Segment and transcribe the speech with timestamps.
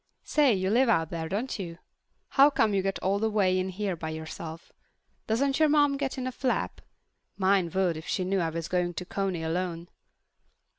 [0.23, 1.77] "Say, you live out there, don't you?
[2.29, 4.71] How come you get all the way in here by yourself?
[5.27, 6.81] Doesn't your mom get in a flap?
[7.37, 9.89] Mine would, if she knew I was going to Coney alone."